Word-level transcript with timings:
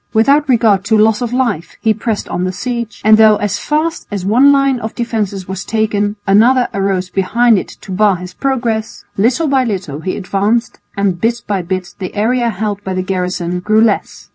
Without 0.13 0.49
regard 0.49 0.83
to 0.85 0.97
loss 0.97 1.21
of 1.21 1.31
life 1.31 1.77
he 1.79 1.93
pressed 1.93 2.27
on 2.27 2.43
the 2.43 2.51
siege, 2.51 3.03
and 3.05 3.17
though 3.19 3.35
as 3.35 3.59
fast 3.59 4.07
as 4.09 4.25
one 4.25 4.51
line 4.51 4.79
of 4.79 4.95
defences 4.95 5.47
was 5.47 5.63
taken 5.63 6.15
another 6.25 6.69
arose 6.73 7.11
behind 7.11 7.59
it 7.59 7.67
to 7.81 7.91
bar 7.91 8.15
his 8.15 8.33
progress, 8.33 9.05
little 9.15 9.47
by 9.47 9.63
little 9.63 9.99
he 9.99 10.17
advanced 10.17 10.79
and 10.97 11.21
bit 11.21 11.43
by 11.45 11.61
bit 11.61 11.93
the 11.99 12.15
area 12.15 12.49
held 12.49 12.83
by 12.83 12.95
the 12.95 13.03
garrison 13.03 13.59
grew 13.59 13.79
less. 13.81 14.29